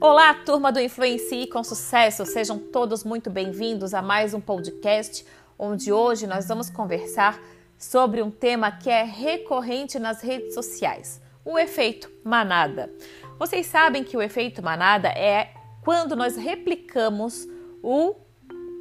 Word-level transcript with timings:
Olá, 0.00 0.32
turma 0.32 0.70
do 0.70 0.78
Influencie 0.78 1.48
com 1.48 1.64
Sucesso! 1.64 2.24
Sejam 2.24 2.56
todos 2.56 3.02
muito 3.02 3.28
bem-vindos 3.28 3.92
a 3.92 4.00
mais 4.00 4.32
um 4.32 4.40
podcast, 4.40 5.26
onde 5.58 5.92
hoje 5.92 6.24
nós 6.24 6.46
vamos 6.46 6.70
conversar 6.70 7.42
sobre 7.76 8.22
um 8.22 8.30
tema 8.30 8.70
que 8.70 8.88
é 8.88 9.02
recorrente 9.02 9.98
nas 9.98 10.22
redes 10.22 10.54
sociais: 10.54 11.20
o 11.44 11.58
efeito 11.58 12.08
manada. 12.22 12.88
Vocês 13.40 13.66
sabem 13.66 14.04
que 14.04 14.16
o 14.16 14.22
efeito 14.22 14.62
manada 14.62 15.08
é 15.08 15.52
quando 15.82 16.14
nós 16.14 16.36
replicamos 16.36 17.48
o 17.82 18.14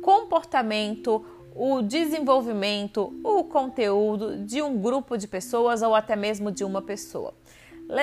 comportamento, 0.04 1.26
o 1.56 1.82
desenvolvimento, 1.82 3.12
o 3.24 3.44
conteúdo 3.46 4.46
de 4.46 4.62
um 4.62 4.80
grupo 4.80 5.18
de 5.18 5.28
pessoas 5.28 5.82
ou 5.82 5.96
até 5.96 6.16
mesmo 6.16 6.52
de 6.52 6.64
uma 6.64 6.84
pessoa. 6.84 7.34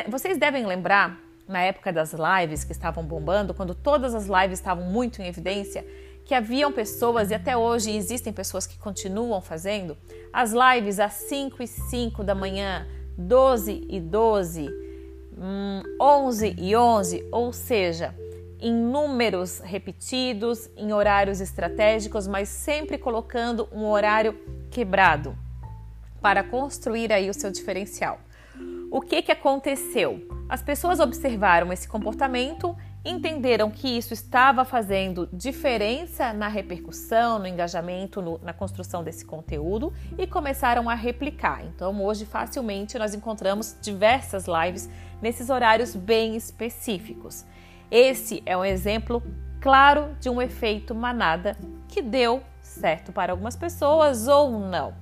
Vocês 0.09 0.37
devem 0.37 0.67
lembrar, 0.67 1.24
na 1.47 1.61
época 1.61 1.93
das 1.93 2.15
lives 2.15 2.65
que 2.65 2.73
estavam 2.73 3.05
bombando, 3.05 3.55
quando 3.55 3.75
todas 3.75 4.15
as 4.15 4.27
lives 4.27 4.59
estavam 4.59 4.85
muito 4.85 5.21
em 5.21 5.27
evidência, 5.27 5.85
que 6.25 6.35
haviam 6.35 6.73
pessoas, 6.73 7.31
e 7.31 7.35
até 7.35 7.57
hoje 7.57 7.95
existem 7.95 8.33
pessoas 8.33 8.67
que 8.67 8.79
continuam 8.79 9.41
fazendo, 9.41 9.97
as 10.33 10.53
lives 10.53 10.99
às 10.99 11.13
5 11.13 11.63
e 11.63 11.67
5 11.67 12.25
da 12.25 12.35
manhã, 12.35 12.87
12 13.17 13.87
e 13.89 14.01
12, 14.01 14.69
11 16.01 16.47
hum, 16.49 16.55
e 16.57 16.75
11, 16.75 17.29
ou 17.31 17.53
seja, 17.53 18.15
em 18.59 18.73
números 18.73 19.61
repetidos, 19.61 20.71
em 20.77 20.93
horários 20.93 21.41
estratégicos, 21.41 22.27
mas 22.27 22.49
sempre 22.49 22.97
colocando 22.97 23.69
um 23.71 23.85
horário 23.85 24.35
quebrado 24.71 25.37
para 26.23 26.43
construir 26.43 27.13
aí 27.13 27.29
o 27.29 27.35
seu 27.35 27.51
diferencial. 27.51 28.19
O 28.91 29.03
que, 29.03 29.21
que 29.21 29.33
aconteceu? 29.33 30.34
As 30.49 30.63
pessoas 30.63 31.01
observaram 31.01 31.73
esse 31.73 31.89
comportamento, 31.89 32.77
entenderam 33.03 33.71
que 33.71 33.89
isso 33.89 34.13
estava 34.13 34.65
fazendo 34.65 35.29
diferença 35.33 36.33
na 36.35 36.49
repercussão, 36.49 37.39
no 37.39 37.47
engajamento, 37.47 38.21
no, 38.21 38.39
na 38.39 38.53
construção 38.53 39.03
desse 39.03 39.25
conteúdo 39.25 39.93
e 40.19 40.27
começaram 40.27 40.89
a 40.89 40.95
replicar. 40.95 41.65
Então, 41.65 42.03
hoje, 42.05 42.27
facilmente, 42.27 42.99
nós 42.99 43.15
encontramos 43.15 43.77
diversas 43.81 44.45
lives 44.47 44.89
nesses 45.21 45.49
horários 45.49 45.97
bem 45.97 46.37
específicos. 46.37 47.45
Esse 47.91 48.43
é 48.45 48.57
um 48.57 48.65
exemplo 48.65 49.23
claro 49.61 50.15
de 50.21 50.29
um 50.29 50.43
efeito 50.43 50.95
manada 50.95 51.57
que 51.89 52.03
deu 52.03 52.43
certo 52.75 53.13
para 53.13 53.33
algumas 53.33 53.57
pessoas 53.57 54.29
ou 54.29 54.59
não. 54.59 54.95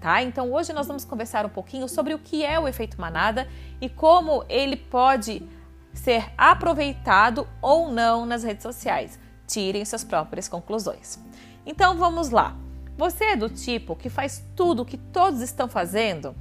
Tá? 0.00 0.22
Então 0.22 0.52
hoje 0.52 0.72
nós 0.72 0.86
vamos 0.86 1.04
conversar 1.04 1.44
um 1.44 1.50
pouquinho 1.50 1.88
sobre 1.88 2.14
o 2.14 2.18
que 2.18 2.44
é 2.44 2.58
o 2.58 2.68
efeito 2.68 3.00
manada 3.00 3.48
e 3.80 3.88
como 3.88 4.44
ele 4.48 4.76
pode 4.76 5.46
ser 5.92 6.30
aproveitado 6.36 7.46
ou 7.60 7.90
não 7.90 8.24
nas 8.24 8.42
redes 8.44 8.62
sociais. 8.62 9.18
Tirem 9.46 9.84
suas 9.84 10.04
próprias 10.04 10.48
conclusões. 10.48 11.18
Então 11.66 11.96
vamos 11.96 12.30
lá. 12.30 12.56
Você 12.96 13.24
é 13.24 13.36
do 13.36 13.48
tipo 13.48 13.96
que 13.96 14.08
faz 14.08 14.44
tudo 14.56 14.82
o 14.82 14.84
que 14.84 14.96
todos 14.96 15.40
estão 15.40 15.68
fazendo? 15.68 16.34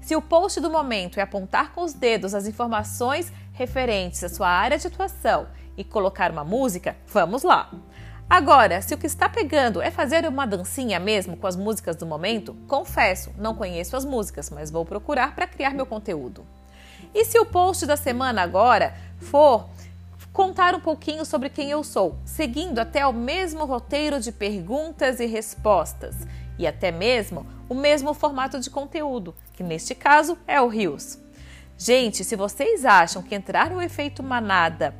Se 0.00 0.16
o 0.16 0.22
post 0.22 0.60
do 0.60 0.70
momento 0.70 1.18
é 1.18 1.22
apontar 1.22 1.72
com 1.72 1.82
os 1.82 1.92
dedos 1.92 2.34
as 2.34 2.46
informações 2.46 3.32
referentes 3.52 4.24
à 4.24 4.28
sua 4.28 4.48
área 4.48 4.78
de 4.78 4.86
atuação 4.86 5.48
e 5.76 5.84
colocar 5.84 6.30
uma 6.30 6.44
música, 6.44 6.96
vamos 7.06 7.42
lá! 7.42 7.70
Agora, 8.30 8.82
se 8.82 8.94
o 8.94 8.98
que 8.98 9.06
está 9.06 9.26
pegando 9.26 9.80
é 9.80 9.90
fazer 9.90 10.26
uma 10.26 10.46
dancinha 10.46 11.00
mesmo 11.00 11.34
com 11.34 11.46
as 11.46 11.56
músicas 11.56 11.96
do 11.96 12.04
momento, 12.04 12.54
confesso, 12.68 13.32
não 13.38 13.54
conheço 13.54 13.96
as 13.96 14.04
músicas, 14.04 14.50
mas 14.50 14.70
vou 14.70 14.84
procurar 14.84 15.34
para 15.34 15.46
criar 15.46 15.70
meu 15.70 15.86
conteúdo. 15.86 16.46
E 17.14 17.24
se 17.24 17.38
o 17.38 17.46
post 17.46 17.86
da 17.86 17.96
semana 17.96 18.42
agora 18.42 18.94
for 19.18 19.66
contar 20.30 20.74
um 20.74 20.80
pouquinho 20.80 21.24
sobre 21.24 21.48
quem 21.48 21.70
eu 21.70 21.82
sou, 21.82 22.18
seguindo 22.22 22.78
até 22.78 23.06
o 23.06 23.14
mesmo 23.14 23.64
roteiro 23.64 24.20
de 24.20 24.30
perguntas 24.30 25.20
e 25.20 25.26
respostas 25.26 26.14
e 26.58 26.66
até 26.66 26.90
mesmo 26.90 27.46
o 27.66 27.74
mesmo 27.74 28.12
formato 28.12 28.60
de 28.60 28.68
conteúdo, 28.68 29.34
que 29.54 29.62
neste 29.62 29.94
caso 29.94 30.36
é 30.46 30.60
o 30.60 30.68
Rios. 30.68 31.18
Gente, 31.78 32.22
se 32.24 32.36
vocês 32.36 32.84
acham 32.84 33.22
que 33.22 33.34
entrar 33.34 33.70
no 33.70 33.80
efeito 33.80 34.22
manada 34.22 34.94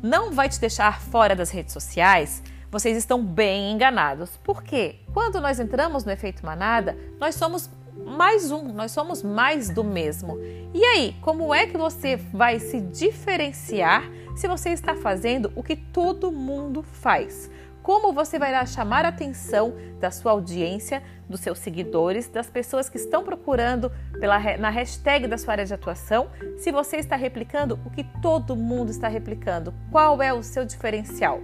não 0.00 0.30
vai 0.30 0.48
te 0.48 0.60
deixar 0.60 1.00
fora 1.00 1.34
das 1.34 1.50
redes 1.50 1.72
sociais, 1.72 2.40
vocês 2.70 2.96
estão 2.96 3.22
bem 3.22 3.72
enganados. 3.72 4.36
Por 4.38 4.62
quê? 4.62 4.96
Quando 5.12 5.40
nós 5.40 5.58
entramos 5.58 6.04
no 6.04 6.12
efeito 6.12 6.44
manada, 6.44 6.96
nós 7.18 7.34
somos 7.34 7.70
mais 8.06 8.50
um, 8.50 8.72
nós 8.72 8.92
somos 8.92 9.22
mais 9.22 9.70
do 9.70 9.82
mesmo. 9.82 10.38
E 10.72 10.84
aí, 10.84 11.16
como 11.20 11.54
é 11.54 11.66
que 11.66 11.76
você 11.76 12.16
vai 12.16 12.58
se 12.58 12.80
diferenciar 12.80 14.04
se 14.36 14.46
você 14.46 14.70
está 14.70 14.94
fazendo 14.94 15.52
o 15.56 15.62
que 15.62 15.76
todo 15.76 16.30
mundo 16.30 16.82
faz? 16.82 17.50
como 17.88 18.12
você 18.12 18.38
vai 18.38 18.66
chamar 18.66 19.06
a 19.06 19.08
atenção 19.08 19.72
da 19.98 20.10
sua 20.10 20.32
audiência, 20.32 21.02
dos 21.26 21.40
seus 21.40 21.58
seguidores, 21.58 22.28
das 22.28 22.50
pessoas 22.50 22.90
que 22.90 22.98
estão 22.98 23.24
procurando 23.24 23.90
pela, 24.20 24.38
na 24.58 24.68
hashtag 24.68 25.26
da 25.26 25.38
sua 25.38 25.52
área 25.52 25.64
de 25.64 25.72
atuação, 25.72 26.28
se 26.58 26.70
você 26.70 26.98
está 26.98 27.16
replicando 27.16 27.80
o 27.86 27.90
que 27.90 28.04
todo 28.20 28.54
mundo 28.54 28.90
está 28.90 29.08
replicando, 29.08 29.72
qual 29.90 30.20
é 30.20 30.34
o 30.34 30.42
seu 30.42 30.66
diferencial. 30.66 31.40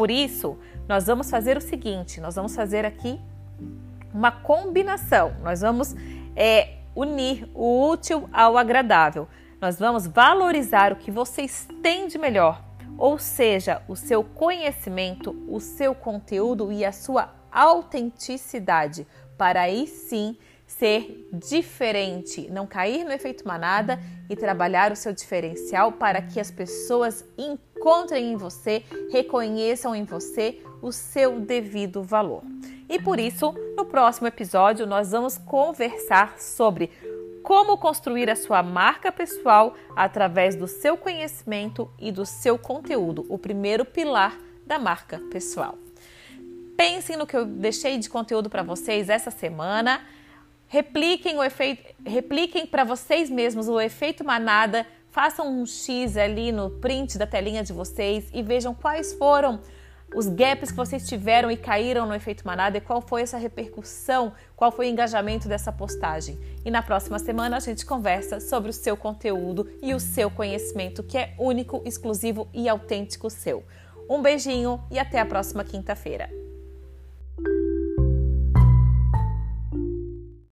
Por 0.00 0.10
isso, 0.10 0.56
nós 0.88 1.06
vamos 1.06 1.28
fazer 1.28 1.58
o 1.58 1.60
seguinte: 1.60 2.22
nós 2.22 2.34
vamos 2.34 2.56
fazer 2.56 2.86
aqui 2.86 3.20
uma 4.14 4.32
combinação, 4.32 5.34
nós 5.42 5.60
vamos 5.60 5.94
é, 6.34 6.76
unir 6.96 7.46
o 7.54 7.86
útil 7.90 8.26
ao 8.32 8.56
agradável. 8.56 9.28
Nós 9.60 9.78
vamos 9.78 10.06
valorizar 10.06 10.90
o 10.90 10.96
que 10.96 11.10
vocês 11.10 11.68
têm 11.82 12.08
de 12.08 12.16
melhor 12.16 12.64
ou 12.96 13.18
seja, 13.18 13.82
o 13.86 13.94
seu 13.94 14.24
conhecimento, 14.24 15.36
o 15.46 15.60
seu 15.60 15.94
conteúdo 15.94 16.72
e 16.72 16.82
a 16.82 16.92
sua 16.92 17.34
autenticidade, 17.52 19.06
para 19.36 19.60
aí 19.60 19.86
sim 19.86 20.34
ser 20.66 21.28
diferente, 21.32 22.48
não 22.50 22.66
cair 22.66 23.04
no 23.04 23.12
efeito 23.12 23.46
manada 23.46 24.00
e 24.30 24.36
trabalhar 24.36 24.92
o 24.92 24.96
seu 24.96 25.12
diferencial 25.12 25.92
para 25.92 26.22
que 26.22 26.38
as 26.38 26.50
pessoas 26.50 27.24
encontrem 27.80 28.32
em 28.32 28.36
você, 28.36 28.84
reconheçam 29.10 29.96
em 29.96 30.04
você 30.04 30.60
o 30.82 30.92
seu 30.92 31.40
devido 31.40 32.02
valor. 32.02 32.42
E 32.86 33.00
por 33.00 33.18
isso, 33.18 33.54
no 33.74 33.86
próximo 33.86 34.26
episódio, 34.26 34.86
nós 34.86 35.12
vamos 35.12 35.38
conversar 35.38 36.38
sobre 36.38 36.90
como 37.42 37.78
construir 37.78 38.28
a 38.28 38.36
sua 38.36 38.62
marca 38.62 39.10
pessoal 39.10 39.74
através 39.96 40.54
do 40.54 40.68
seu 40.68 40.94
conhecimento 40.94 41.90
e 41.98 42.12
do 42.12 42.26
seu 42.26 42.58
conteúdo, 42.58 43.24
o 43.30 43.38
primeiro 43.38 43.86
pilar 43.86 44.38
da 44.66 44.78
marca 44.78 45.18
pessoal. 45.30 45.78
Pensem 46.76 47.16
no 47.16 47.26
que 47.26 47.36
eu 47.36 47.46
deixei 47.46 47.96
de 47.96 48.10
conteúdo 48.10 48.50
para 48.50 48.62
vocês 48.62 49.08
essa 49.08 49.30
semana. 49.30 50.02
Repliquem 50.68 51.38
o 51.38 51.42
efeito, 51.42 51.82
repliquem 52.04 52.66
para 52.66 52.84
vocês 52.84 53.30
mesmos 53.30 53.68
o 53.68 53.80
efeito 53.80 54.22
manada. 54.22 54.86
Façam 55.10 55.48
um 55.48 55.66
X 55.66 56.16
ali 56.16 56.52
no 56.52 56.70
print 56.70 57.18
da 57.18 57.26
telinha 57.26 57.64
de 57.64 57.72
vocês 57.72 58.28
e 58.32 58.42
vejam 58.42 58.72
quais 58.72 59.12
foram 59.12 59.60
os 60.14 60.26
gaps 60.28 60.70
que 60.70 60.76
vocês 60.76 61.08
tiveram 61.08 61.50
e 61.50 61.56
caíram 61.56 62.06
no 62.06 62.14
efeito 62.14 62.46
manada 62.46 62.78
e 62.78 62.80
qual 62.80 63.00
foi 63.00 63.22
essa 63.22 63.36
repercussão, 63.36 64.32
qual 64.56 64.72
foi 64.72 64.86
o 64.86 64.90
engajamento 64.90 65.48
dessa 65.48 65.72
postagem. 65.72 66.38
E 66.64 66.70
na 66.70 66.82
próxima 66.82 67.18
semana 67.18 67.56
a 67.56 67.60
gente 67.60 67.84
conversa 67.86 68.40
sobre 68.40 68.70
o 68.70 68.72
seu 68.72 68.96
conteúdo 68.96 69.68
e 69.82 69.94
o 69.94 70.00
seu 70.00 70.30
conhecimento, 70.30 71.02
que 71.02 71.18
é 71.18 71.34
único, 71.38 71.82
exclusivo 71.84 72.48
e 72.52 72.68
autêntico 72.68 73.30
seu. 73.30 73.64
Um 74.08 74.22
beijinho 74.22 74.80
e 74.90 74.98
até 74.98 75.20
a 75.20 75.26
próxima 75.26 75.64
quinta-feira. 75.64 76.39